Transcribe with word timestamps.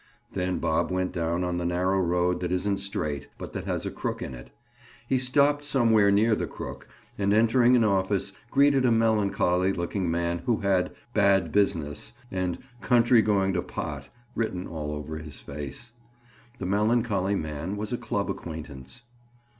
Then 0.31 0.57
Bob 0.57 0.89
went 0.89 1.11
down 1.11 1.43
on 1.43 1.57
the 1.59 1.63
narrow 1.63 1.99
road 1.99 2.39
that 2.39 2.51
isn't 2.51 2.79
straight, 2.79 3.27
but 3.37 3.53
that 3.53 3.65
has 3.65 3.85
a 3.85 3.91
crook 3.91 4.23
in 4.23 4.33
it. 4.33 4.49
He 5.07 5.19
stopped 5.19 5.63
somewhere 5.63 6.09
near 6.09 6.33
the 6.33 6.47
crook, 6.47 6.87
and 7.19 7.31
entering 7.31 7.75
an 7.75 7.83
office 7.83 8.33
greeted 8.49 8.83
a 8.83 8.91
melancholy 8.91 9.71
looking 9.71 10.09
man 10.09 10.39
who 10.47 10.61
had 10.61 10.91
"bad 11.13 11.51
business" 11.51 12.13
and 12.31 12.57
"country 12.81 13.21
going 13.21 13.53
to 13.53 13.61
pot" 13.61 14.09
written 14.33 14.65
all 14.65 14.91
over 14.91 15.17
his 15.19 15.39
face. 15.39 15.91
The 16.57 16.65
melancholy 16.65 17.35
man 17.35 17.77
was 17.77 17.93
a 17.93 17.97
club 17.99 18.31
acquaintance. 18.31 19.03